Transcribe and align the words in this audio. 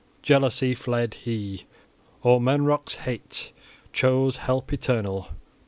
Jealousy 0.23 0.73
fled 0.73 1.13
he, 1.13 1.65
Eormenric's 2.25 2.95
hate: 3.05 3.51
chose 3.93 4.37
help 4.37 4.73
eternal. 4.73 5.27